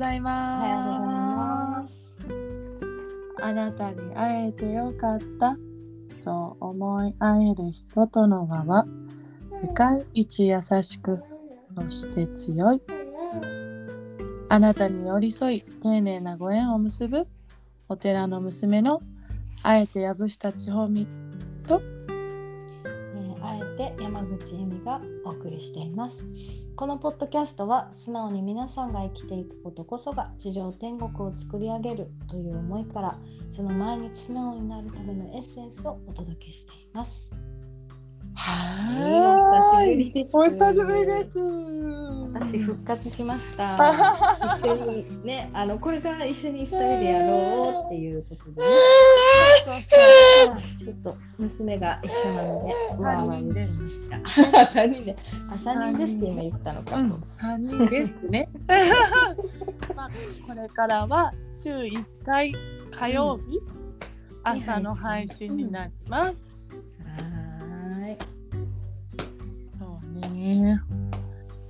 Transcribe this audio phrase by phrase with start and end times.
[0.00, 1.86] ございま。
[3.36, 5.58] すあなたに会えてよかった。
[6.16, 8.86] そう思い合える人との輪は
[9.52, 11.22] 世界一優しく、
[11.78, 12.80] そして強い。
[14.48, 17.26] あなたに寄り添い、丁寧なご縁を結ぶ
[17.86, 19.02] お寺の娘の
[19.62, 21.06] あえて藪下千穂美
[21.66, 26.14] とえーあえて山口恵美がお送りしています
[26.76, 33.18] このポッドキャストは素直に皆さんが生きていくことこそが地上天国を作り上げるという思いから
[33.54, 37.49] その毎日素直になるためのエッセンスをお届けしています。
[38.42, 40.28] はーい。
[40.32, 41.38] お久しぶりです。
[42.32, 43.76] 私復活しました
[44.58, 48.66] 一緒にねあのこれから一緒に2人でやろうっていうことでね
[50.78, 54.72] ちょっと娘が一緒なので、わーわー言ってました。
[54.72, 55.16] 三人で、
[55.50, 56.96] あ、三人ですって今言ったのか。
[56.96, 58.48] うん、三人ですね。
[59.94, 60.10] まあ、
[60.46, 62.54] これからは週1回
[62.90, 63.60] 火曜日、
[64.44, 66.56] 朝の配信になります。
[66.56, 66.59] は
[70.20, 70.80] ね。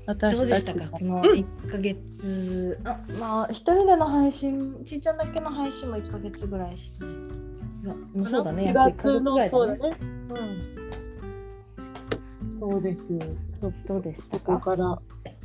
[0.06, 2.78] ど私たちこの一ヶ月。
[2.84, 7.06] あ、まあ、一人での配信、ちいちゃんだけの配信も一ヶ月ぐらいですね。
[7.82, 7.94] いや
[8.28, 8.62] そうだね。
[8.62, 9.96] 4やっぱ月のそうだね。
[12.42, 12.50] うん。
[12.50, 13.08] そうです。
[13.48, 14.76] そどうでしたここか。
[14.76, 14.98] から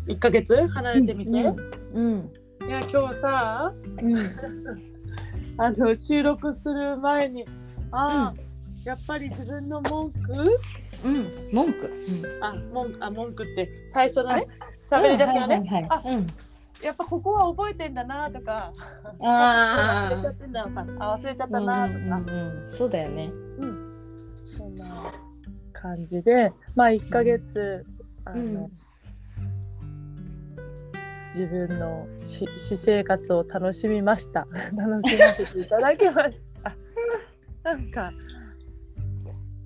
[0.07, 0.67] 1ヶ月？
[0.67, 1.31] 離れてみて。
[1.31, 2.31] うん。
[2.67, 4.15] いや今日さうん。
[5.57, 7.45] あの収録する前に
[7.91, 8.39] ああ、
[8.83, 10.57] やっぱり自分の文句
[11.05, 11.49] うん。
[11.51, 11.91] 文句。
[12.41, 14.47] あ文句あ文句って最初のね
[14.89, 16.15] 喋り出しがね、はいはいはい。
[16.15, 16.27] うん。
[16.83, 18.73] やっぱここは覚えてんだなとか。
[19.21, 23.31] あ忘れちゃってんだかあ忘れちゃったなとか、うんうんうんそうだよね。
[24.57, 25.13] そんな
[25.73, 27.85] 感じでまあ1ヶ月、
[28.25, 28.71] あのうん。
[31.35, 34.47] 自分のし私生活を楽しみました。
[34.73, 36.73] 楽しませていただきました。
[37.69, 38.11] なんか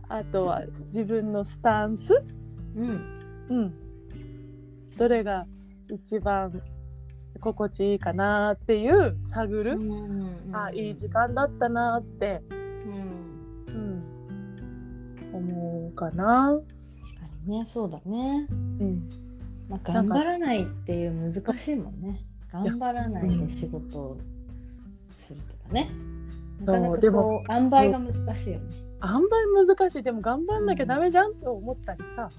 [0.10, 2.24] あとは自分のスタンス、
[2.76, 3.20] うん。
[3.50, 3.74] うん、
[4.98, 5.46] どれが
[5.92, 6.62] 一番
[7.40, 9.80] 心地いいかなっていう探る、
[10.52, 12.42] あいい時間だったなって、
[12.86, 14.04] うん。
[15.32, 16.60] うん、思うかな。
[17.02, 18.48] 確かにね、そうだね。
[18.52, 19.10] うん
[19.70, 22.20] まあ、頑張らないっていう難しいもんね。
[22.52, 24.18] 頑張らないで仕事を
[25.28, 25.92] するとかね。
[26.62, 28.89] なかなかでもこう塩梅が難しいよね。
[29.04, 30.04] 塩梅難しい。
[30.04, 32.30] でも頑張んなきゃダメじゃんって思ったりさ、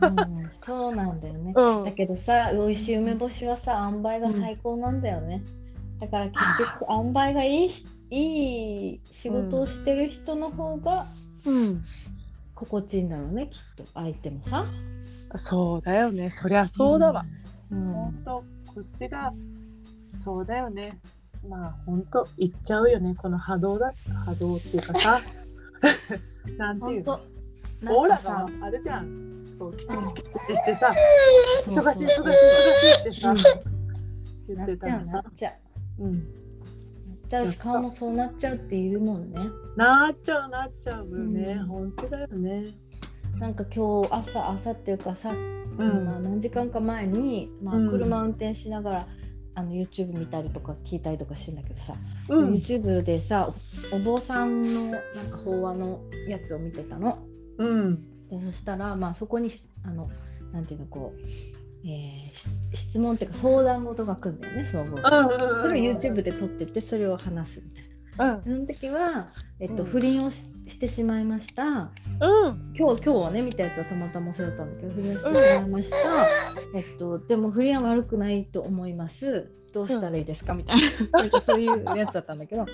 [0.00, 1.52] うん、そうなんだよね。
[1.56, 1.84] うん。
[1.84, 5.42] だけどさ、美味しい梅干しはさ、塩梅が最高なんだよね。
[6.00, 7.74] だから結局、塩梅がいい
[8.10, 11.06] いい仕事をしてる人の方が
[11.46, 11.84] うん、
[12.54, 14.66] 心地いいんだろうね、きっと相手もさ。
[15.36, 16.30] そうだよね。
[16.30, 17.24] そりゃそうだわ、
[17.70, 17.92] うん。
[17.92, 18.14] ほん。
[18.24, 19.32] とこっちが
[20.22, 20.98] そうだよね。
[21.48, 23.14] まあほんと言っちゃうよね。
[23.14, 23.92] この波動だ
[24.24, 25.20] 波動っていうかさ
[26.58, 27.20] なんていうの？
[27.86, 29.24] オーラがあるじゃん。
[29.58, 30.92] こうキチキチキチキチしてさ
[31.66, 32.32] 忙しい忙しい忙し
[32.98, 33.34] いってさ
[34.48, 35.12] 言ってたらさ。
[35.12, 35.52] なっちゃ
[35.98, 36.04] う。
[36.04, 36.12] うん。
[36.12, 36.24] なっ
[37.30, 39.40] ちゃうし顔もそうなっちゃうっているもんね。
[39.76, 41.66] なっちゃうなっちゃうよね、うん。
[41.66, 42.64] 本当だよね。
[43.38, 46.04] なんか今日朝朝っていうかさ、うん。
[46.04, 49.08] まあ、何時間か前に、まあうん、車運転しながら、
[49.56, 51.94] あの YouTube 見たりとか聞いたりとかしてんだけどさ、
[52.28, 53.52] うん YouTube でさ
[53.92, 57.18] おお坊さんのなんか法話のやつを見てたの。
[57.58, 59.52] うんでそしたら、まあ、そこに
[59.84, 60.10] あの
[60.52, 61.20] なんていうのこう、
[61.86, 65.60] えーし質問っていうか相談事が来るんだよねそのお坊さん。
[65.62, 67.84] それを YouTube で撮っててそれを話すみたい
[68.28, 68.34] な。
[68.34, 70.36] うんその時は、えっとうん不倫をし
[70.68, 71.62] してしまいました。
[71.64, 72.72] うん。
[72.76, 75.96] 今日今日ね見たやつはたまたまそうだったんだけど不倫をしてしまいました、
[76.76, 79.50] えっとでも不倫は悪くないと思います。
[79.72, 80.54] どうしたらいいですか？
[80.54, 81.20] みたいな。
[81.20, 82.64] なんかそういうやつだったんだけど。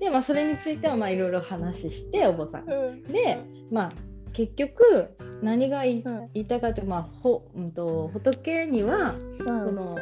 [0.00, 2.66] でまあそれについてはまあいろいろ話してお坊さん。
[2.66, 3.02] がうん。
[3.04, 3.38] で
[3.70, 3.92] まあ
[4.32, 5.08] 結局
[5.42, 5.98] 何が言
[6.34, 9.66] い,、たいかというと,、まあほうん、と仏にはうん。
[9.66, 9.96] その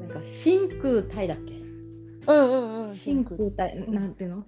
[0.00, 1.61] なんか真空体だっけ？
[2.26, 2.94] うんうんうん。
[2.94, 4.44] 真空体なんていうの？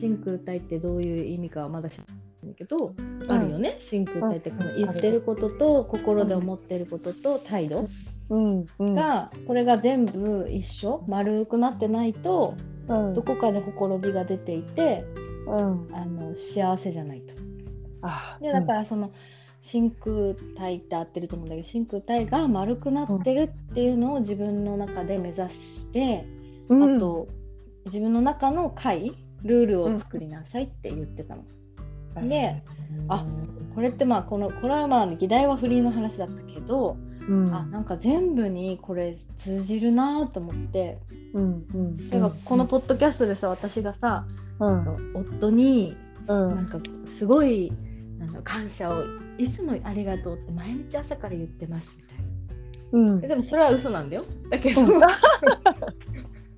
[0.00, 2.14] 真空体ってどういう意味かはまだ知らな
[2.44, 2.94] いんだけど、
[3.28, 3.78] あるよね。
[3.80, 7.88] 真空体ってこの言ってることと心で思ってることと態度
[8.30, 8.94] うんうん。
[8.94, 12.54] がこれが全部一緒丸くなってないと
[12.88, 13.14] うん。
[13.14, 15.04] どこかでほころびが出ていて
[15.46, 15.88] うん。
[15.92, 17.34] あの幸せじゃないと。
[18.00, 19.10] あでだからその
[19.60, 26.24] 真空体って合ってると思うんだけど真空体が丸くなってるっていうのを自分の中で目指して、
[26.68, 26.96] うん。
[26.96, 27.28] あと
[27.86, 29.12] 自分の中の会
[29.42, 31.44] ルールを作りなさいって言ってたの。
[32.28, 32.62] で
[33.08, 33.24] あ
[33.74, 36.96] これってまあこのこれはまあ議題は不倫の話だったけど
[37.28, 37.54] うん。
[37.54, 40.98] あなんか全部にこれ通じるなと思って。
[41.34, 44.26] うんうん例えばこのポッドキャストでさ私がさ
[44.58, 45.12] うん。
[45.14, 46.48] 夫にうん。
[46.56, 46.78] なんか
[47.18, 47.72] すごい
[48.18, 49.04] なんだ感謝を
[49.38, 52.24] いつもありがとうって毎日朝から言ってますみたいな。
[52.92, 53.20] うん。
[53.20, 54.24] でもそれは嘘なんだよ。
[54.50, 54.88] だけど、うん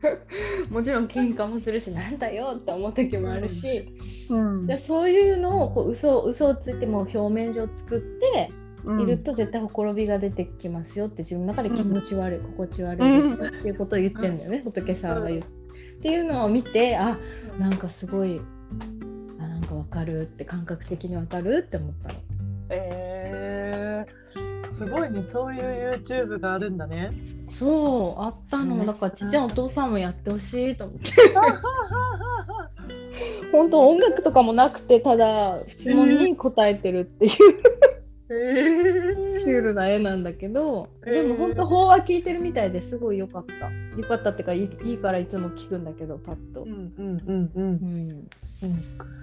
[0.70, 3.88] もちろん喧嘩もするしなんだよって思う時もあるし、
[4.30, 8.50] うんでそういうのをこう嘘嘘をついても表面上作って
[9.02, 15.40] いると絶対ほころびが出てきますよって自分の中で気持ち悪い、心地悪いですっていうことを言ってんだよね、仏さんが言う。
[15.40, 15.44] っ
[16.02, 17.18] ていうのを見てあ
[17.58, 18.40] なんかすごい
[19.38, 22.14] あなんかわかるって感覚的にわかるって思ったの。
[22.70, 27.10] えー、すごいねそういう YouTube があるんだね。
[27.60, 28.76] そうあったの。
[28.76, 31.10] ねだからちっちゃいお父さんもやってほしいと思って。
[33.52, 37.32] 本当音楽とかもなくてただ質問に答えてるっていう。
[38.32, 41.14] えシュールな絵なんだけど、えー。
[41.14, 43.52] でも本当法話聞いてるみたいですごい良かった。
[43.98, 46.62] 良かったっていうかいいいいからいつも聞くんだけどパッと。
[46.62, 47.64] う、んうんうんうん。
[47.64, 48.08] うん。
[48.62, 48.82] うん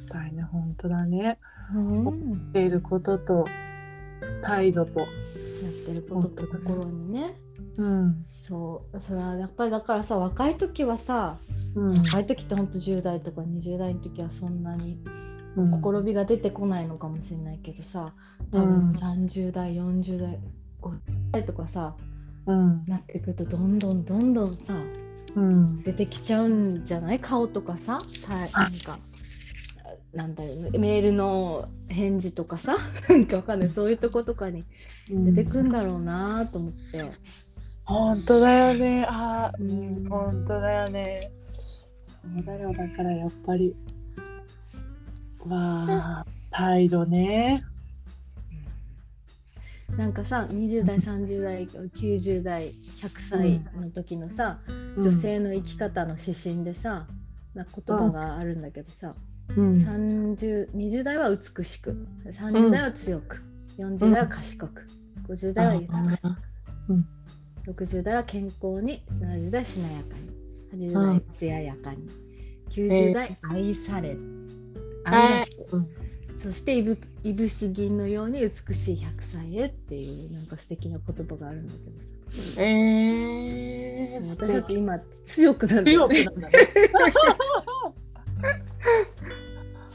[0.09, 1.39] たいね本当だね。
[1.73, 3.45] うん、っていることと
[4.43, 4.99] 態度と。
[4.99, 5.07] やっ
[5.85, 7.46] てることと心にね
[7.77, 8.25] うん。
[8.47, 9.01] そう。
[9.07, 11.37] それはやっぱりだからさ若い時はさ
[11.75, 11.93] うん。
[11.99, 14.99] 若い時って本当10代とか20代の時はそんなに
[15.55, 15.71] うん。
[15.71, 18.13] ほころびが出てこないのかもしれないけどさ
[18.51, 18.91] 多うん。
[18.91, 20.39] 分30代40代
[20.81, 20.99] 50
[21.31, 21.95] 代とかさ
[22.45, 22.83] うん。
[22.85, 24.73] なってくるとどんどんどんどんさ
[25.35, 25.83] うん。
[25.83, 27.19] 出てきちゃうんじゃない？
[27.19, 28.99] 顔とかさたなんか
[30.13, 32.77] なんだよねメールの返事とかさ
[33.09, 33.69] なんかわかんない。
[33.69, 34.63] そういうとことかに
[35.07, 37.11] 出てくんだろうなと思って、
[37.87, 39.05] 本当だよね。
[39.07, 41.31] あー、ううんん、本当だよね。
[42.05, 42.73] そうだよ。
[42.73, 43.73] だからやっぱり。
[45.47, 47.63] わあ、態度ね。
[49.97, 54.59] なんかさ20代30代90代100歳の時のさ、
[54.97, 57.07] 女性の生き方の指針でさ
[57.55, 59.15] な言葉があるんだけどさ、
[59.55, 59.75] うん。
[59.77, 63.41] 30 20代は美しく30代は強く、
[63.77, 64.87] 40代は賢く
[65.29, 66.37] 50代は豊か
[66.89, 67.05] に、
[67.67, 70.37] 60代は健康に70代はしなやかに。
[70.73, 72.07] 80代艶やかに、
[72.69, 74.17] 90代愛され、
[75.05, 75.89] 愛らしく、うん。
[76.43, 81.99] そしていぶいぶし銀のように美しい100歳へっていうなんか素敵な言葉があるんだけど
[82.55, 82.61] さ。
[82.61, 86.67] えー、素私たち敵今強くなんだよね強くなんだね。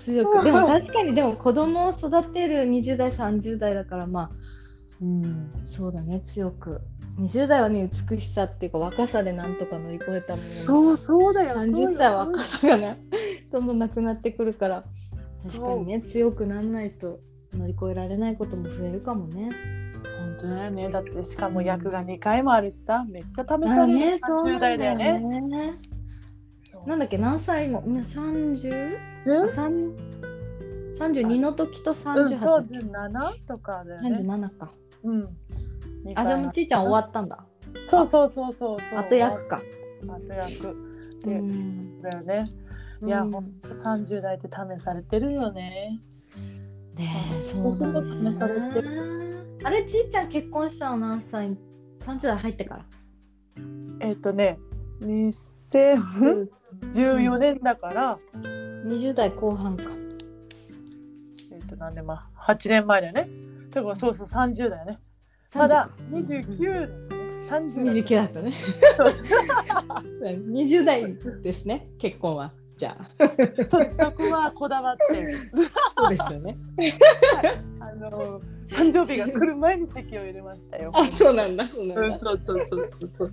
[0.05, 0.45] 強く。
[0.45, 4.31] でも確かにでも子供を育てる20代30代だからまあ
[5.01, 5.53] うん。
[5.71, 6.81] そうだね強く
[7.19, 11.61] 20代はね美しさっていうか若さでなんとか乗り越えたものそう、そうだよ。
[11.61, 12.99] そう30よ歳は若さがね
[13.53, 14.85] どんどんなくなってくるから
[15.45, 17.21] 確かにね強くならないと
[17.53, 19.51] 乗り越えられないことも増えるかもね。
[20.03, 20.89] 本当だよね。
[20.89, 25.75] だってしかも役が2回もあるしさ、めっちゃ試さあれるねそう30なんだよ代だよねね。
[26.87, 27.81] なんだっけ何歳の？
[27.83, 28.99] ね 30?
[29.27, 29.93] うん三
[30.99, 34.19] 32の時とうん、38当の時、時7とかだよね。
[34.19, 34.73] 37か。
[35.05, 35.29] うん。
[36.15, 37.45] あじゃあもうちいちゃん終わったんだ。
[37.87, 38.99] そうそうそうそうそう。
[38.99, 39.61] 後役か。
[40.05, 40.77] 後役う
[41.25, 42.51] で、んだよね。
[43.05, 46.01] いや、うんほんと30代って試されてるよね。
[46.95, 47.73] ねえ私も
[48.31, 48.61] 試されて
[49.65, 51.57] あれちいちゃん結婚したの何歳
[52.01, 52.85] ?30 代入ってから。
[54.01, 54.59] えっ、とね、
[55.01, 58.19] 2014年だから、
[58.87, 59.85] 20代後半か。
[61.53, 63.29] えっ、と何年前 ?8 年前だよね。
[63.71, 64.99] だからそうそう30だよね。
[65.55, 67.03] まだ29だよね。
[67.49, 68.53] 30 29だったね。
[68.97, 69.29] そうそう
[70.23, 72.53] 20代ですね、結婚は。
[72.77, 73.31] じゃあ。
[73.69, 75.37] そうそこはこだわって、
[75.97, 76.59] そうですよね。
[77.81, 78.41] あの
[78.71, 80.91] 誕生日が来る前に席を入れましたよ。
[80.95, 82.19] あ、そうなんだ、そうなんだうん、。
[82.19, 83.33] そうそうそうそうそう。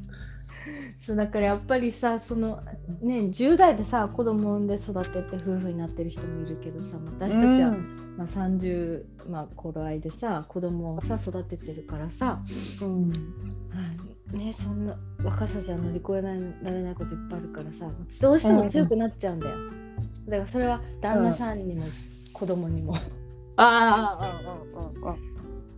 [1.05, 2.61] そうだからやっぱりさその
[3.01, 12.41] ね10代でさ子供産んで育てて夫婦になってる人もいるけどさ私たちは、うんまあ、30、まあ、頃合いでさ子供をさ育ててるからさ、
[12.81, 13.11] うん
[14.33, 19.55] ね、そんな若さじゃ乗り越えられないこといっぱいあるからさどうしても強くなっちゃうんだよ。
[20.27, 21.85] だからそれは旦那さんにも
[22.33, 22.95] 子供にも。
[23.55, 25.29] ああ、うんうんうんうん。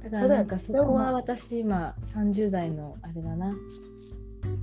[0.04, 3.56] だからなんかそこは私今30代のあれだな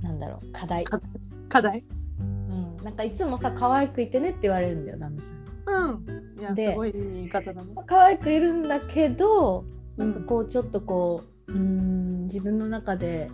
[0.01, 1.01] なんだろう課題、か
[1.49, 1.83] 課題？
[2.19, 5.91] うん、なんかいつもさ可愛くいてねって言われるんだよ旦那さん。
[5.91, 6.39] うん。
[6.39, 7.73] いや、ですごいいい言い方だね。
[7.85, 9.65] 可愛くいるんだけど
[9.97, 13.29] なんかこうちょっとこううーん自分の中で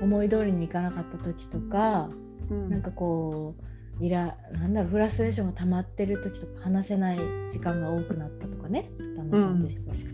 [0.00, 2.08] 思い通りにいかなかった時とか、
[2.50, 2.68] うん。
[2.68, 3.54] なんかこ
[4.00, 7.18] うイラなんだろうフラストレーションが溜まってる時とか話せない
[7.52, 8.90] 時間が多くなったとかね。
[9.16, 10.12] 旦那さんと忙しく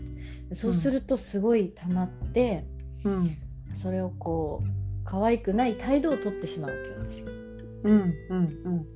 [0.49, 2.65] て、そうするとすごい溜まって、
[3.03, 3.37] うん。
[3.81, 4.67] それをこう
[5.09, 7.31] 可愛くない態度をとってしまうわけよ私が。
[7.83, 8.87] うんうん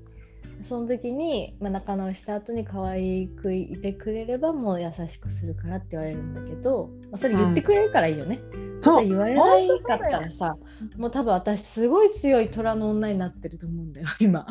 [0.70, 8.39] その時に、まあ、仲直りした後に可愛くいてくれればもう優しくするからって言われるんだけど、まあ、それ言ってくれるからいいよね。
[8.79, 10.55] そう言われないかったらさ
[10.98, 14.48] もう多分私すごい強い虎の女になってると思うんだよ 今。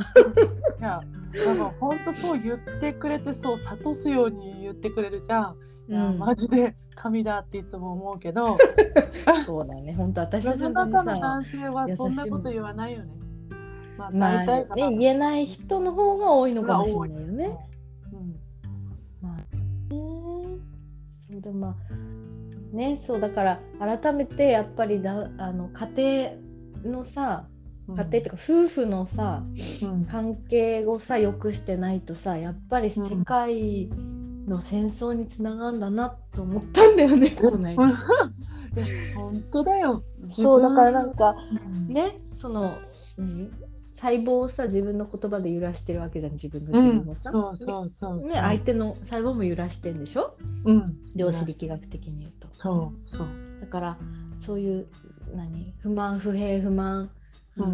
[0.79, 1.01] いや
[1.47, 5.57] なんか本当そう言ってくれてそう諭すように言ってくれるじゃん。
[5.89, 6.19] いや、うん。
[6.19, 8.57] マジで神だっていつも思うけど。
[9.47, 9.95] そうだよね。
[9.95, 13.11] 本当私たち世の男性はそんなこと言わないよね。
[13.97, 14.91] まあまあ大体かな。
[14.91, 17.59] ね言えない人の方が多いのかもしれないよね。
[18.13, 18.35] うん。
[21.31, 26.35] そうでもまあねそうだから改めてやっぱりだあの家
[26.85, 27.47] 庭のさ
[27.89, 27.97] うん。
[27.97, 29.43] 家庭っていうか夫婦のさ
[29.83, 30.05] うん。
[30.07, 33.91] 関係をさ良くしてないとさやっぱり世界
[34.47, 37.31] の戦争につながるんだなと思ったんだよね。
[37.31, 40.03] この間いや本当だよ。
[40.31, 41.35] そうだからなんか
[41.77, 42.79] うんねその
[43.17, 43.51] 何？
[43.97, 47.31] 細胞をさ自分の言葉で揺らしてるわけじゃん自分のうん自分もさ。
[47.31, 48.31] そうそうそうそう。
[48.31, 50.37] ね、相手の細胞も揺らしてんでしょ？
[50.65, 52.49] うん量子力学的に言うと。
[52.53, 53.29] そうそう。
[53.61, 53.99] だから
[54.45, 54.89] そういう
[55.37, 55.73] 何？
[55.83, 57.11] 不満不平不満、
[57.57, 57.71] ううん。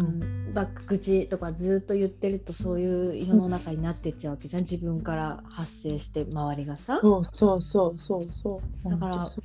[0.49, 6.99] ん、バック口とかずっと言ってるとそういう世の中になってっちゃうわけじゃん自分から発生して周りがさ。
[7.01, 8.89] そうそうそうそうそう。
[8.89, 9.43] だからそう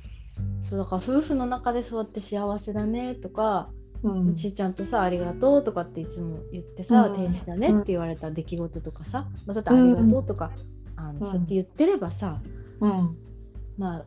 [0.69, 3.69] そうだから夫婦の中でそうやって幸せだねとか、
[4.03, 4.35] うん。
[4.35, 7.15] ちーちゃんとさありがとうとかっていつも言ってさ、うん。
[7.15, 10.51] 天使だねって言われた出来事とかさ、まあ、ちょっとありがとうとか、
[10.95, 11.19] あのうん。
[11.19, 12.41] そうやって言ってればさ、
[12.81, 13.17] うん。
[13.77, 14.05] まあ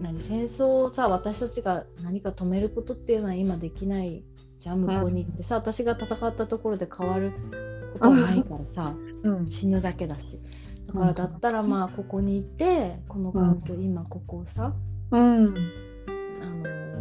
[0.00, 4.22] 何戦争をさ私たちが何か止めることっていうのは今できない
[4.60, 7.32] じゃん向こうに行ってさ、私が戦ったところで変わる
[7.94, 9.50] ことはないからさ、うん。
[9.50, 10.38] 死ぬだけだし。
[10.86, 14.72] だからだったらまあここにいてこの環境、今ここをさ、
[15.10, 15.20] うん。
[15.20, 16.96] あのー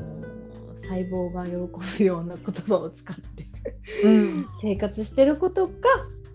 [0.85, 1.53] 細胞が喜
[1.97, 3.47] ぶような言葉を使って
[4.03, 4.47] うん。
[4.61, 5.73] 生活してることが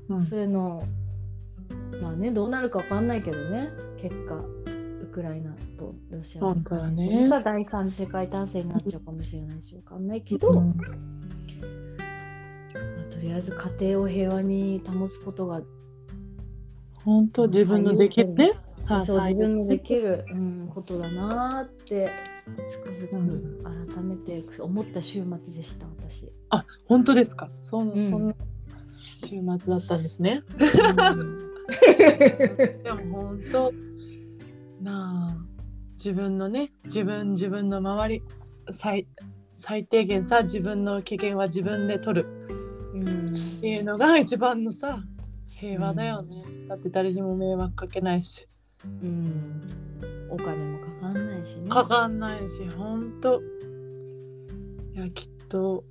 [0.09, 0.27] うん。
[0.27, 0.83] それの
[2.03, 3.71] まあねどうなるかわかんないけどね
[4.03, 4.35] 結果。
[4.35, 4.60] ウ
[5.21, 7.29] クライナとロシアの本当だね。
[7.29, 10.57] さ第三次世界大戦になっちゃうかもしれないしわかんないけど、うん。
[10.57, 10.73] ま
[13.03, 15.61] あとりあえず家庭を平和に保つことが
[17.05, 18.53] 本当自分のできるね。
[18.75, 22.09] さあそう自分のでるきる、うん、ことだなーって
[22.71, 23.29] つくづうん。
[23.29, 23.63] く
[23.95, 26.33] 改めて思った週末でした私。
[26.49, 27.51] あ本当ですか？
[27.61, 28.11] そんうん。
[28.11, 28.35] そんな
[28.97, 30.41] 週末だったんですね。
[30.59, 31.39] うん。
[32.83, 33.71] でも本当
[34.81, 35.37] なあ。
[35.95, 38.23] 自分のね自分自分の周り。
[38.71, 39.07] 最
[39.53, 42.29] 最低限さ自分の機嫌は自分で取る。
[42.95, 43.59] うん。
[43.59, 45.03] っていうのが一番のさ
[45.49, 48.49] 平和だよね、だって誰にも迷惑かけないし。
[48.85, 49.61] うん。
[50.31, 51.69] お金もかかんないしね。
[51.69, 53.45] かかんないし本当い
[54.95, 55.85] やきっと。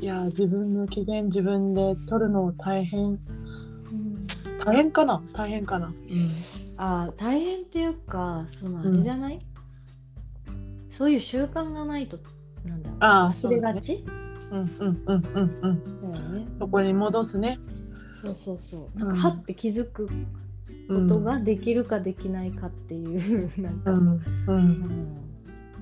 [0.00, 3.02] いや自分の機嫌自分で取るの大変。
[3.02, 3.18] うん。
[4.64, 5.24] 大変かな？
[5.32, 5.92] 大変かな？
[6.76, 9.40] あー大変っていうかそのあれじゃない、
[10.96, 12.18] そういう習慣がないと
[12.64, 12.98] なんだろう。
[13.00, 14.04] ああ忘れがち？
[14.50, 16.12] うんうんうんうんうん。
[16.12, 16.46] だよね。
[16.58, 17.58] そこに戻すね。
[18.22, 18.90] そうそうそう。
[18.94, 19.08] うん。
[19.08, 20.12] なんかはって気づくこ
[21.08, 25.20] とができるかできないかっていう、なんか、うんううんん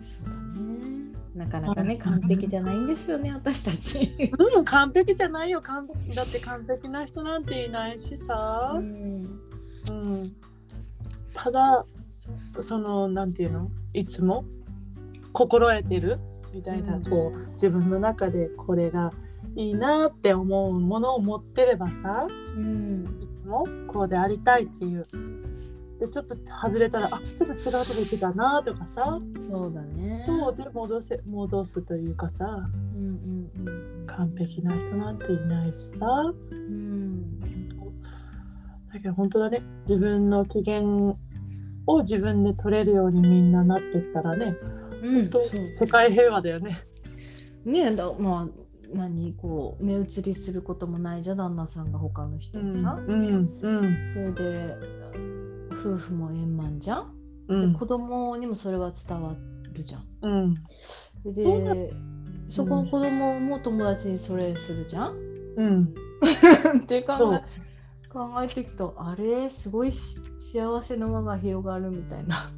[0.03, 1.15] そうだね。
[1.35, 4.31] なかなかね、うん完璧じゃないんですよね、私たち。
[4.57, 5.61] うん、完璧じゃないよ。
[5.61, 8.73] 完だって完璧な人なんていないしさ。
[8.77, 9.41] う、ん。
[9.89, 10.33] うん、
[11.35, 11.85] ただ
[12.61, 13.71] そのなんていうの？
[13.93, 14.45] いつも？
[15.33, 16.19] 心得てる？
[16.55, 17.05] みたいな、うん。
[17.05, 19.13] こう自分の中でこれが
[19.57, 23.19] いいなって思うものを持ってればさうん。
[23.21, 23.67] いつも？
[23.89, 25.07] こうでありたいっていう。
[25.99, 29.21] でちょっと外れたらあちょっと違うとこ行ってたなとかさ。
[29.49, 30.25] そうだね。
[30.27, 32.69] そうで戻せ戻すというかさ。
[32.95, 33.71] うんうんう
[34.03, 34.07] ん。
[34.07, 36.07] 完璧な人なんていないしさ。
[36.07, 36.84] うん
[38.95, 39.61] だけど本当だね。
[39.81, 41.19] 自分の機嫌を
[42.03, 44.57] 自分で取れるようにみんななってったらね
[45.03, 46.79] うん本当世界平和だよね。
[47.65, 54.77] ねえだまあ何こう目移りすることもないじゃん旦那さんが他の人にさ、うんうんそれで
[55.73, 57.13] 夫婦も円満じゃん、
[57.49, 57.73] うん。
[57.73, 59.35] で子供にもそれは伝わ
[59.73, 60.05] るじゃん。
[60.23, 60.55] うん。
[61.35, 61.93] で
[62.51, 65.17] そこの子供も友達にそれするじゃん、
[65.57, 65.95] うん。
[66.79, 67.35] って考そう。
[67.35, 67.64] え
[68.15, 69.51] 考えていくとあれ？
[69.51, 69.99] すごいし
[70.53, 72.51] 幸せの輪が広がるみたいな。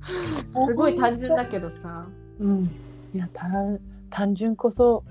[0.66, 2.06] すごい単純だけどさ。
[2.38, 2.64] うん、
[3.12, 5.04] いや単単純こそ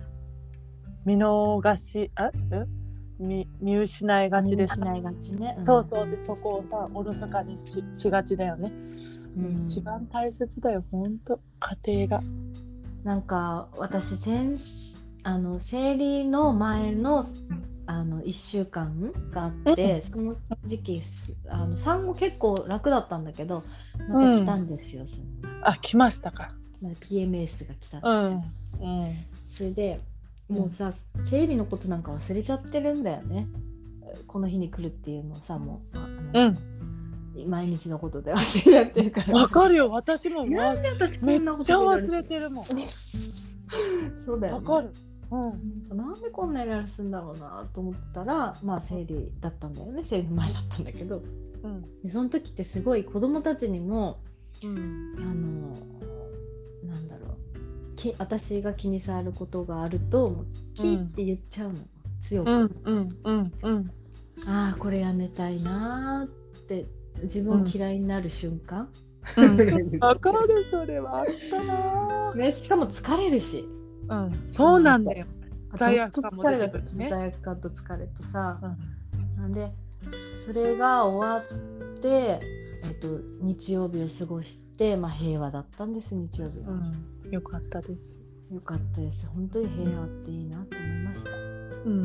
[1.05, 2.31] 見逃しあ？
[2.51, 2.65] え？
[3.19, 4.79] 見見失いがちです。
[4.79, 5.65] 見失いがちね、ん。
[5.65, 8.71] そうそうでそこをさおろそかにししがちだよね、
[9.37, 9.63] うん。
[9.65, 11.39] 一番大切だよほんと。
[11.85, 12.23] 家庭が。
[13.03, 14.57] なんか私先
[15.23, 17.25] あの生理の前の
[17.93, 20.35] あの1週間があって、その
[20.65, 21.03] 時期
[21.47, 23.63] あの産後結構楽だったんだけど
[24.09, 25.23] また来たんですよ、その。
[25.61, 26.53] あ来ましたか。
[26.81, 28.43] まあ PMS が来たんですよ、
[28.81, 29.15] うんうん
[29.55, 30.01] それで
[30.49, 33.47] もうさ生理のことなんか忘れちゃってるんだよね。
[34.27, 36.55] この日に来るっていうのをさもうああの
[37.47, 39.33] 毎日のことで忘れちゃってるから。
[39.33, 39.89] わかるよ。
[39.89, 42.65] 私もなんで私んなことちゃ忘れてるもん。
[44.25, 44.91] そうだよ、ね、わかる
[45.31, 45.97] うん。
[45.97, 50.03] なんでこんなイライラするんだろうなと思ったらまあ生理だったんだよね。
[50.09, 51.21] 生理前だったんだけど。
[51.63, 51.81] うん。
[52.03, 54.19] でその時ってすごい子供たちにも
[54.63, 55.15] うん。
[55.17, 57.95] あのなんだろう。
[57.95, 61.79] き私が気に障ることがあるともうキーって言っちゃうの、
[62.21, 63.91] 強く、うんうんうんうん。
[64.45, 66.85] ああこれやめたいなーって
[67.23, 68.89] 自分を嫌いになる瞬間、
[69.99, 71.19] わかるそれは。
[71.19, 73.65] あったなね、しかも疲れるし
[74.09, 74.41] うん。
[74.45, 75.25] そうなんだよ。
[75.75, 78.67] 罪悪感も出てるくるしね罪悪感と疲れとさ、う
[79.17, 79.41] ん。
[79.41, 79.71] なんで
[80.45, 83.07] それが終わって、えっと、
[83.41, 87.31] 日曜日を過ごして、まあ、平和だったんです日曜日は、うん。
[87.31, 88.19] よかったです。
[88.51, 89.25] よかったです。
[89.27, 92.03] 本当に平和っていいなと思いました、うん。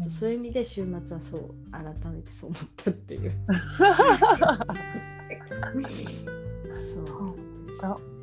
[0.00, 0.10] うん。
[0.18, 3.32] そういう意味で週末はそう改めてそう思ったっていう。
[6.94, 7.36] そう。
[7.80, 8.15] と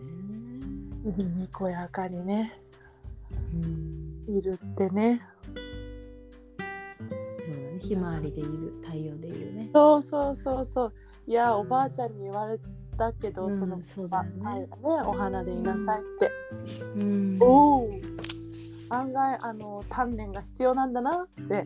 [1.11, 2.59] にこやかにね。
[3.53, 4.13] うん。
[4.27, 5.51] いるってねそ
[7.51, 7.79] うだね。
[7.79, 9.69] ひまわりでいる太陽でいるね。
[9.73, 10.93] そうそうそうそう。
[11.27, 12.59] いやおばあちゃんに言われ
[12.97, 14.67] たけど、うんそのそうだよねあね
[15.05, 16.31] お花でいなさいって、
[16.95, 17.37] うん。
[17.41, 17.89] おお
[18.89, 21.65] 案外あの鍛錬が必要なんだなって。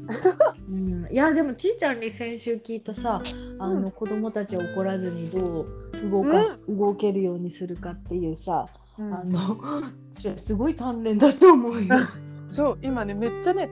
[0.70, 3.22] うん、いやでもちーちゃんに先週聞いたさ
[3.60, 5.68] あの、う子供たちを怒らずにどう
[6.10, 8.66] 動か、動けるようにするかっていうさ、
[9.00, 9.58] あの
[10.20, 11.96] それすごい鍛錬だと思うよ。
[12.48, 13.70] そう今ねめっちゃね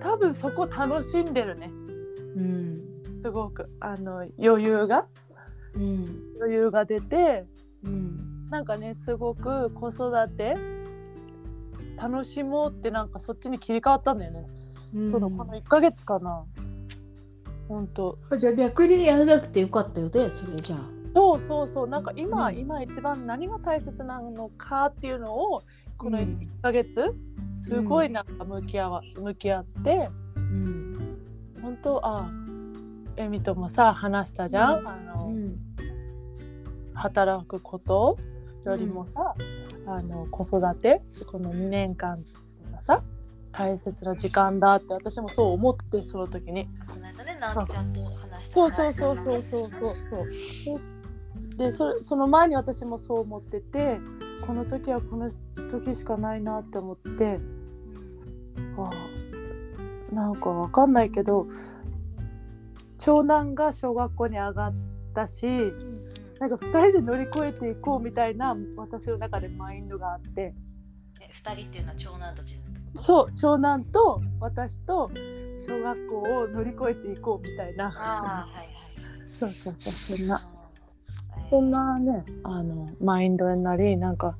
[0.00, 1.70] 多分そこ楽しんでるね。
[2.36, 2.80] うん。
[3.22, 3.68] すごく。
[3.80, 5.04] あの余裕が。
[5.74, 6.04] うん。
[6.38, 7.46] 余裕が出て。
[7.84, 8.48] うん。
[8.50, 10.56] なんかねすごく子育て。
[11.96, 14.46] 楽しもうってなんかそっちに切り替わったんだよね、
[14.94, 16.44] うん、そのこの1ヶ月かな。
[17.68, 18.18] ほんと。
[18.38, 20.95] じゃあ逆にやらなくてよかったよねそれじゃあ。
[21.16, 21.88] そうそうそう。
[21.88, 22.58] なんか今、うん。
[22.58, 25.62] 今一番何が大切なのかっていうのを
[25.96, 26.24] このうん。
[26.24, 27.14] 1ヶ月
[27.54, 31.18] すごいなんか向き合わ向き合ってうん。
[31.62, 32.30] 本当あ
[33.16, 34.88] エミともさ話したじゃん、うん。
[34.88, 35.56] あのうん。
[36.92, 38.18] 働くこと
[38.66, 39.34] よりもさ、
[39.86, 41.00] あの子育て
[41.30, 42.22] この2年間
[42.72, 43.02] がさ
[43.52, 46.68] 大切な時間だって私もそう思ってその時に。
[46.86, 50.16] この間ね直美ちゃんと話したそうそうそうそうそうそ
[50.74, 50.95] う
[51.56, 53.98] でそれその前に私もそう思ってて
[54.46, 55.30] この時はこの
[55.70, 57.40] 時しかないなって思って
[58.76, 58.90] あ
[60.12, 61.46] あなんかわかんないけど
[62.98, 64.74] 長男が小学校に上がっ
[65.14, 65.96] たしうん
[66.38, 70.54] なんか2人で乗り越えていこうみたいな私の中でマインドがあって。
[71.18, 72.42] え二人っていうのは長男と
[72.94, 75.10] そう長男と私と
[75.66, 77.86] 小学校を乗り越えていこうみたいな。
[77.86, 78.68] ああはいはい。
[79.32, 80.46] そうそうそうそんな。
[80.50, 80.55] えー
[81.50, 84.36] そんなねあのマインドになりなんか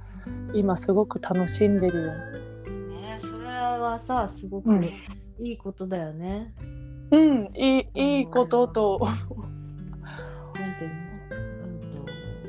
[0.55, 2.13] 今すごく楽しんでるよ。
[2.13, 4.85] ねそれはさすごくうん
[5.39, 6.53] いいことだよね。
[7.11, 10.91] うんいいいいこととなんていう
[11.95, 12.03] の、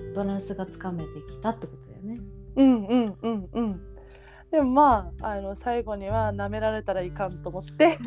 [0.08, 2.20] うん、とバランスがつかめてきたってことだよね。
[2.56, 3.82] うんうんうんうん
[4.52, 7.98] でもまああの最後には舐められたらいかんと思って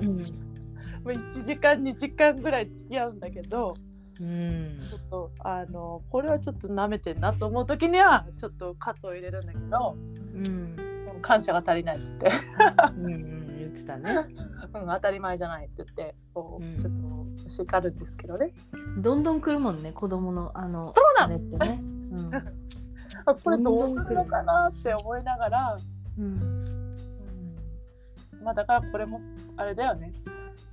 [0.00, 0.16] うん。
[1.06, 3.74] もう1時間2時間ぐらい付き合うんだけど
[4.20, 9.96] うんちょっとあのこれはちょっと舐めてんなと思う時にはちょっとカツを入れるんだけど
[10.34, 10.76] うん。
[11.22, 12.30] 感謝が足りないっつって、
[12.96, 14.26] うんうん言ってたね。
[14.74, 16.92] うん、当たり前じゃないって言ってこうんうちょっ
[17.44, 18.52] と叱るんですけどね、
[18.98, 21.80] どんどん来るもんね子供のあのそうなのってね。
[22.12, 22.34] うん。
[22.34, 25.76] あこれどうするのかなって思いながら、
[26.18, 26.24] うん。
[26.24, 26.26] う
[28.36, 29.20] ん、まあだからこれも
[29.56, 30.12] あれだよね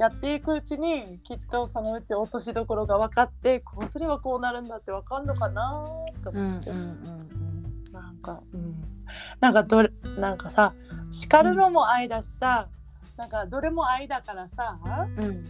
[0.03, 5.85] やっていくうちにきっとそのうち落としどころが分かってこうすればこうなるんだって分かんのかな
[6.21, 7.93] とうんうん思って、うん。
[7.93, 8.83] なんか、うん、
[9.39, 10.73] なんかどれなんかさ
[11.09, 12.67] 叱るのも愛だしさ、
[13.15, 15.43] なんかどれも愛だからさ、うんうん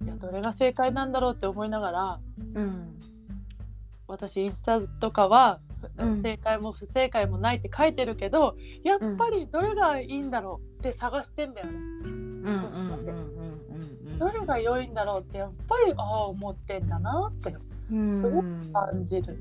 [0.00, 0.06] うん。
[0.06, 2.20] いやどれが正解なんだろうって思いながら
[2.54, 3.00] うんうん。
[4.06, 5.60] 私インスタとかは、
[5.98, 6.22] うん。
[6.22, 12.19] 正解も不正解もないって書いてるけどやっぱりどれがいいんだろうって探してんだよね。
[12.42, 12.60] うんうんうん
[14.08, 17.54] うんどれが良いんだろうってやっぱりああ思ってんだなって
[17.90, 19.36] うんすご感じる。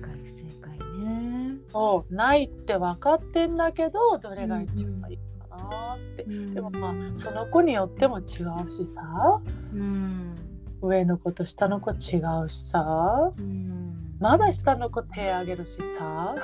[0.00, 1.56] 解不正解ね。
[1.70, 8.26] そうないって分かってんだけどどれが一番いいかなって、でもまあその子によっても違う
[8.70, 9.40] しさ。
[9.74, 10.34] うん。
[10.80, 13.32] 上の子と下の子違うしさ。
[13.36, 14.16] うん。
[14.20, 16.34] まだ下の子手あげるしさ、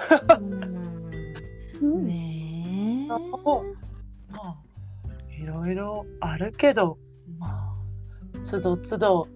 [1.82, 2.06] うん。
[2.06, 3.84] ねえ
[4.35, 4.57] まあ
[5.33, 6.99] いろいろあるけど
[7.38, 9.27] まあつどつど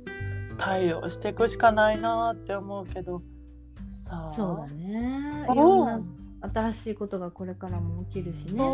[0.58, 3.22] 対応していくしかないなって思うけど
[3.92, 4.36] さあ。
[4.36, 5.46] そうだね。
[5.48, 5.50] う。
[5.50, 6.00] んいろんな
[6.52, 8.64] 新しいことがこれからも起きるしね。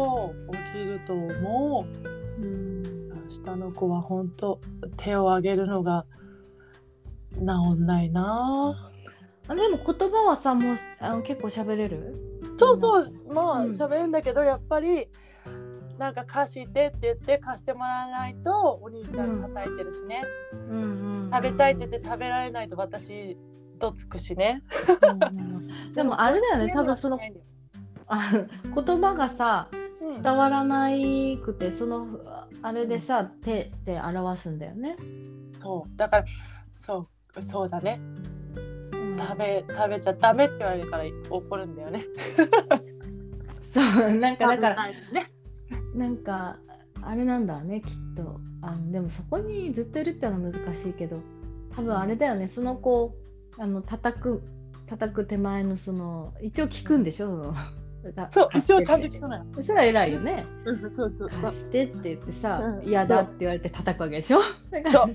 [0.72, 1.86] 起きると思
[2.40, 2.42] う。
[2.42, 3.26] うん。
[3.28, 4.60] 下の子は本当
[4.96, 6.04] 手を挙げるのが
[7.38, 8.92] 治んないな。
[9.48, 12.14] あでも言葉はさもうあの結構喋れる？
[12.56, 13.12] そうそう。
[13.28, 13.68] まあうん。
[13.70, 15.08] 喋るんだけどやっぱり
[15.98, 20.22] なんか貸してって言って貸してもらわないとお兄ちゃん叩いてるしね、
[20.68, 21.30] うんうん。
[21.32, 23.36] 食べたいって言って食べられないと私
[23.78, 24.62] どつくしね。
[25.94, 27.18] でもあれだよね多分その
[28.06, 29.68] あ言葉がさ
[30.00, 30.22] うん。
[30.22, 32.06] 伝わらないくてその
[32.62, 34.96] あれでさ手で表すんだよね。
[35.62, 35.96] そう。
[35.96, 36.24] だから
[36.74, 38.00] そうそうだね。
[38.92, 39.16] うん。
[39.16, 42.04] 食べ食べちゃダメって言われるから怒るんだよね。
[43.72, 45.33] そうなんかだからね
[45.94, 46.56] なんか
[47.02, 48.40] あれなんだねきっと。
[48.62, 51.20] あのでもそこにずっといるってのは難しいけど
[51.76, 53.14] 多分あれだよねその子
[53.58, 54.42] あの叩く
[54.86, 57.26] 叩く手前のその一応聞くんでしょ
[58.02, 59.44] そのそう一応ちゃんと聞くのよ。
[59.54, 60.46] そしたら偉いよね。
[60.64, 61.28] うんそうそうそう。
[61.42, 64.40] 貸してって言ってさうん嫌だって言われて叩くわけでしょ？
[64.72, 65.10] だ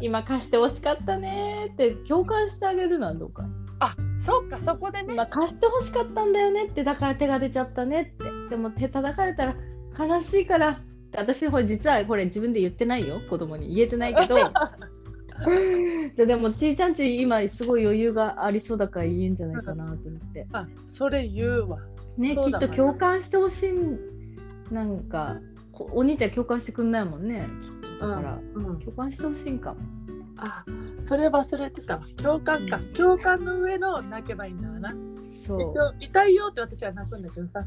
[0.00, 3.44] 今貸してほしかったねって共感してあげるのはどうか。
[3.80, 5.14] あそっかそこでね。
[5.14, 8.24] 今貸してほしかったんだよねってだから手が出ちゃったねって。
[8.50, 9.56] でも手叩かれたら
[9.98, 10.70] 悲しいから。
[10.70, 13.20] って私実はこれ自分で言ってないよ。
[13.28, 14.36] 子供に言えてないけど。
[16.16, 20.46] ででもちいちゃんち今すごい余裕がありそうだから言えんじゃないかなと思って。
[20.52, 21.78] あそれ言うわ。
[22.16, 25.36] ねそうだわきっと共感してほしいなんか
[25.72, 27.46] こお兄ちゃん共感してくんないもんね。
[27.62, 28.08] きっと。
[28.08, 29.80] だから、うん、共感してほしいんかも
[30.38, 30.64] あ
[31.00, 32.02] それ忘れてたわ。
[32.16, 32.80] 共感か。
[32.96, 34.94] 共感の上の泣けばいいんだわな。
[35.46, 35.70] そう。
[35.70, 37.64] 一応痛いよって私は泣くんだけどさ。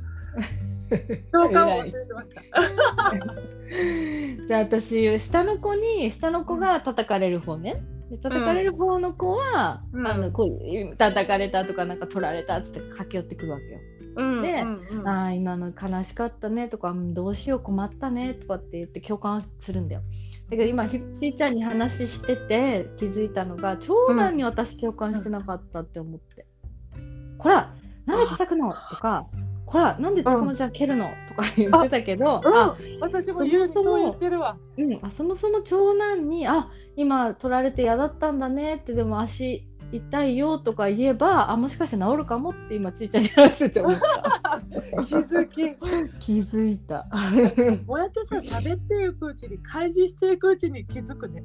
[1.32, 2.42] 共感を忘れてました。
[4.48, 7.84] じゃあ私下の子に下の子が叩かれる方ね。
[8.10, 10.08] で叩かれる方の子は、うん。
[10.08, 13.80] あのこう叩かれたとかなんか取られたっつって駆け寄ってくるわけよ。
[14.18, 15.08] うんでうんうん。
[15.08, 20.02] ああ今の悲しかったねとかうんどうしよう困ったねとかって言って共感するんだよ。
[20.52, 26.46] だけど今ひちーちゃんに話してて気づいたのが長男に私共感してなかったって思って。
[27.38, 27.74] こら
[28.06, 28.70] なんで叩くの？
[28.70, 29.28] とか
[29.66, 31.10] こらなんでつくもちゃん蹴るの？
[31.30, 34.58] とか言ってたけど、あうん、私も言うにそも言ってるわ。
[34.78, 44.62] うん、あそもそも長男に「あ今取られて嫌だったんだね」ってでも足痛いよとか言えばあもしかして治るかもって今ちいちゃんに話してて思った
[45.06, 45.76] 気づき。
[46.20, 47.08] 気づいた
[47.88, 51.44] こうやってさ喋っていくうちに開示していくうちに気づくね。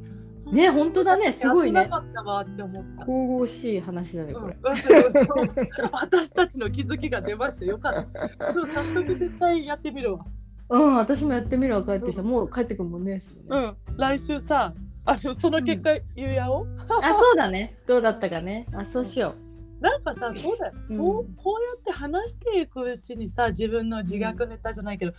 [0.53, 3.05] ね本当だねすごいねやってなかったわって思った。
[3.05, 8.53] 神々しい話だねこれ、うん私たちの気づきが出ましたよかった。
[8.53, 10.25] そう早速絶対やってみるわ。
[10.69, 14.75] うん、私もやってみるわ帰ってきたもう帰ってくるもんねうん、来週さ、
[15.07, 16.63] あのその結果言うやお？
[16.63, 16.69] う。
[17.03, 17.79] あそうだね。
[17.87, 18.67] どうだったかね。
[18.73, 19.35] あそうしよ
[19.81, 20.73] なんかさ、そうだよ。
[20.89, 20.99] うん。
[20.99, 25.13] こうこうやって話していくうちにさ、自分の自虐ネタじゃないけど、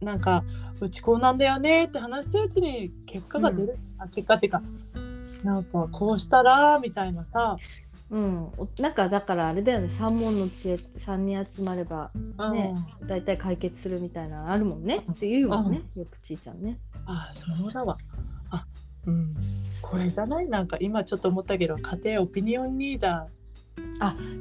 [0.00, 0.44] なんか
[0.80, 3.78] うちこうなんだよねって話してるうちに結果が出る。
[3.98, 4.62] あ結果っていうか、
[5.42, 7.56] なんかこうしたらみたいなさ、
[8.10, 8.44] ううん。
[8.58, 9.90] おなんかだからあれだよね。
[9.98, 12.74] 三問の知恵3人集まればうん、ね、
[13.06, 14.98] 大体解決するみたいなのあるもんね。
[15.12, 16.78] って言うもんね、よくちいちゃんね。
[17.06, 17.96] あそうだわ。
[18.50, 18.66] あ
[19.06, 19.34] うん。
[19.82, 20.48] これじゃない？
[20.48, 23.28] なんか今ちょっと思ったけど家庭オピニオンリーダ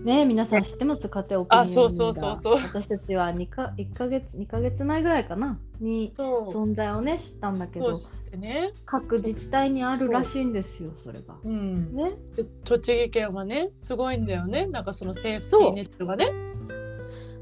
[0.03, 1.09] ね皆さん知ってます？
[1.09, 2.53] 家庭オピニオンあそうそうそうそう。
[2.55, 5.59] 私たちは2か1ヶ月2ヶ月前ぐらいかな？
[5.79, 7.93] に存在をね知ったんだけど
[8.37, 11.35] ね、各自治体にあるらしいんですよそれが。
[11.43, 14.65] うん、ね、で栃木県はねすごいんだよね。
[14.65, 16.27] なんかそのセーフティーネットがね。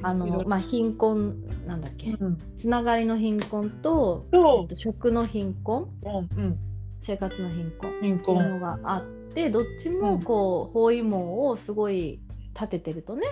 [0.03, 1.35] あのまあ貧困
[1.67, 2.33] なんだっけ、うん。
[2.33, 5.83] つながりの貧困と、えそっと、食の貧困？
[5.83, 6.59] う、うんうん、
[7.05, 12.19] 生活の貧困貧っていう困のがあってどっちもこう、包囲網をすごい
[12.53, 13.27] 立ててるとね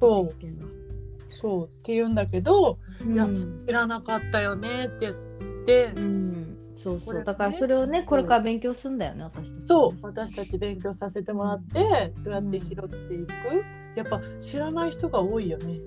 [0.00, 0.34] そう。
[1.32, 5.14] そうって言うんだけどいやうん知らなかったよねって言っ
[5.64, 9.66] て、うん、そうそう、ねだからそれをねこれから勉強するんだよね私たち。
[9.66, 9.98] そう。
[10.02, 15.78] 私たち勉強させてもらってどうやって拾っていく、やっぱ知らない人が多いよね。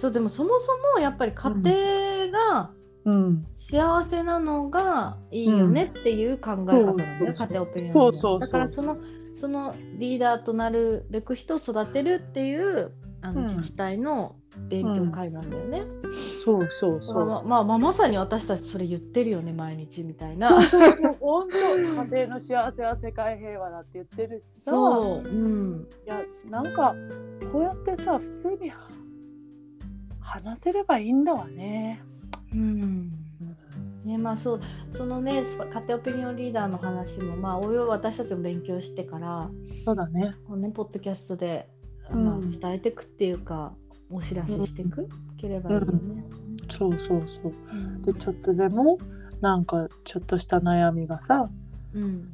[0.00, 2.70] そうでもそもそもやっぱり家庭が
[3.04, 7.34] うん、幸せなのがいいよねっていう考え方なんだよ、うん。
[7.34, 8.40] 家庭オピニオンそうそうそう。
[8.40, 8.98] だからその
[9.40, 13.46] そのリーダーとなるべく人を育てるっていうあのうん。
[13.46, 14.36] 自治体の
[14.68, 15.84] 勉強会なんだよね。
[16.38, 17.48] そうそうだからそう。
[17.48, 20.48] まあまあまさに私たちそれ言ってるよね毎日みたいな。
[20.48, 21.12] そうそうそう。
[21.18, 21.56] 本当
[22.18, 24.70] 家庭の幸せは世界平和だって言ってるしさ。
[24.70, 26.94] そう、うん、いやなんか
[27.50, 28.70] こうやってさ普通に
[30.20, 32.02] 話せればいいんだわね。
[32.52, 33.21] うん
[34.04, 34.60] ねまあそう
[34.96, 39.48] そのね家庭オピニオンリーダーの話もまあおいおい私たちも勉強してから
[39.84, 40.34] そうだね。
[40.46, 41.68] こうねポッドキャストで、
[42.10, 43.74] うんまあ、伝えていくっていうか
[44.10, 46.24] お知らせしていく、ければいいよね。
[46.70, 47.52] そうそうそう。
[47.72, 48.98] うんでちょっとでも
[49.40, 51.50] なんかちょっとした悩みがさ
[51.94, 52.32] うん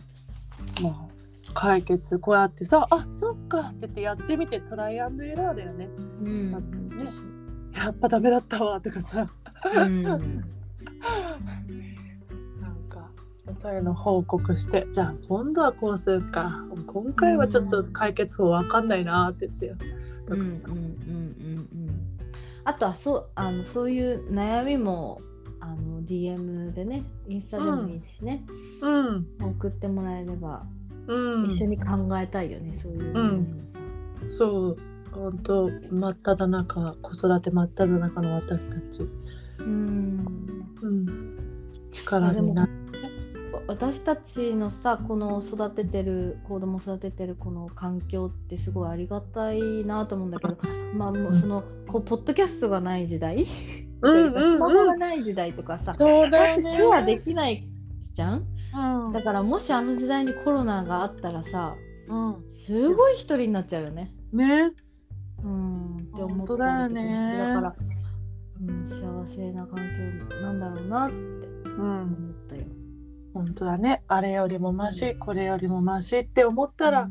[0.83, 1.09] まあ
[1.55, 5.89] 解決こうやってさあそっかって言ってやってみてトライアンドエラーだよね。
[6.21, 6.59] うんね
[7.75, 9.31] やっぱダメだったわとかさ
[9.77, 10.58] うん
[12.61, 13.11] なんか
[13.61, 16.65] そういうの報告してじゃあ今度はこうするか。
[16.87, 19.87] 今回はちょっと解決法わかんないなって言って
[20.27, 20.41] とうん。
[20.41, 21.91] うんうんかさうんうん。
[22.65, 25.21] あとはそうあのそういう悩みも
[25.61, 28.45] あの DM でねインスタでもいいしね、
[28.81, 29.27] うん。
[29.41, 30.67] 送ってもらえれば
[31.07, 31.51] うん。
[31.51, 31.87] 一緒に考
[32.19, 33.61] えたいよね、そういう悩みも
[34.21, 34.77] さそう
[35.13, 39.03] 本当真っ只中子育て真っ只中の私たち、
[39.61, 40.67] うん。
[40.83, 42.73] うん、力になる。
[43.67, 50.57] 私たちのさこの育ててる子供育ててるこの環境ってすごいありがたいなと思うんだけど
[50.95, 53.47] まあもうそのこうポッドキャストがない時代。
[54.01, 56.79] うんうんスマホうんがない時代とかさ、そうだよね。
[56.81, 57.69] ェアできない
[58.15, 58.47] じゃん？
[59.07, 59.13] うん。
[59.13, 61.75] だからもしあの時代にコロナがあったらさ
[62.09, 62.37] うん。
[62.55, 64.15] すごい一人になっちゃうよね。
[64.33, 64.71] ね
[65.45, 67.39] うんって思本当っただよね。
[67.39, 67.77] だから、
[68.61, 72.63] うん、幸せな環境なんだろうなってうん思ったよ。
[73.35, 74.03] 本当だね。
[74.09, 77.09] あれよりもマシこれよりもマシって思ったら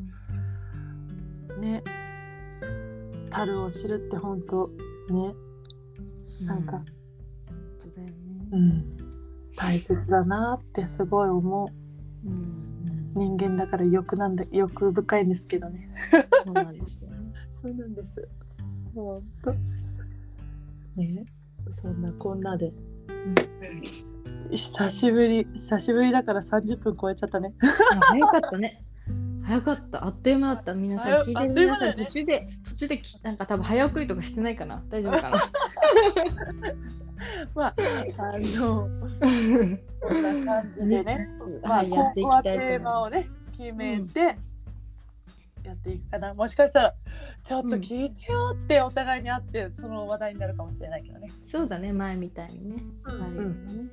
[1.59, 1.83] ね
[3.29, 4.67] 樽を知るって本当
[5.09, 5.33] ね
[6.41, 6.63] うん、なん。
[6.65, 6.83] か
[7.79, 8.13] そうだよね。
[8.51, 8.97] うん。
[9.55, 12.27] 大切だなってすごい思う。
[12.27, 15.89] うん、人間だから欲なんだ欲深いんですけどね。
[16.45, 16.96] そうなんです。
[17.61, 18.27] そうなんです
[18.93, 19.53] 本当
[21.01, 21.25] ね
[21.69, 22.71] そんなこんなで
[24.51, 28.83] 久しぶり久しぶりだから30分超えちゃったねあ早かったね。
[29.47, 30.05] 早かった。
[30.05, 30.73] あっという間だった。
[30.73, 34.83] 皆さん早聞いて皆さん途中で途中できなんか多分早送りとかしてないかな。
[34.89, 35.29] 大丈夫か？
[35.29, 35.37] な。
[37.55, 37.81] まああ
[38.37, 38.89] の
[40.01, 41.29] こんな感じでね
[41.63, 44.37] まあ、はい、やっていここはきたいテーと思いマをね決めて
[45.67, 46.95] やっていくかな、もしかしたら
[47.43, 51.29] ちょっと聞いてよってお互いに会ってその話題になるかもしれないけどね。
[51.45, 52.83] そうだね、前みたいにね。
[53.05, 53.23] うん。
[53.23, 53.89] あるよね。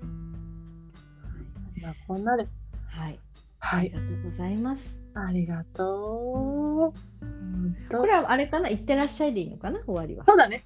[1.51, 2.47] そんなこんなで。
[2.87, 3.19] はい、
[3.59, 3.81] はい。
[3.81, 4.97] ありがとうございます。
[5.15, 7.97] ありがとう。
[7.97, 10.25] これはあれかな、いってらっしゃいでいいのかな、終わりは。
[10.25, 10.65] そうだね。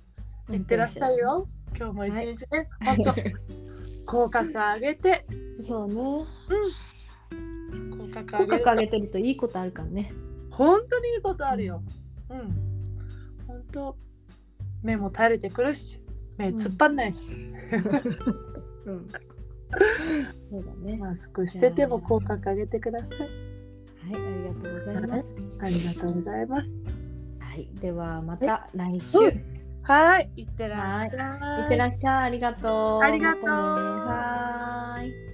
[0.51, 1.16] いってらっしゃい。
[1.16, 1.47] よ。
[1.77, 3.14] 今日も一日ね、ほんと
[4.07, 5.27] 口角上げて。
[5.66, 5.94] そうね。
[7.90, 10.12] 口角口角上げてるといいことあるからね。
[10.51, 11.83] 本当にいいことあるよ。
[12.31, 12.85] うん。
[13.47, 13.97] 本当。
[14.83, 16.01] 目も垂れてくるし
[16.37, 17.33] 目突っ張んないし、
[18.85, 19.09] うん。
[20.51, 20.97] そうだね。
[20.97, 23.19] マスクしてても口角上げてください。
[23.19, 23.29] はい、
[24.15, 25.25] ありがとうございます。
[25.61, 26.71] ありがとうございます。
[27.41, 29.19] はい、ではまた来週。
[29.19, 29.59] うん。
[29.83, 30.31] はい。
[30.37, 31.63] いってらっしゃい。
[31.63, 31.67] い。
[31.67, 33.03] ってらっしゃい、ありがとう。
[33.03, 33.45] ありがとう。
[33.47, 35.28] はーい。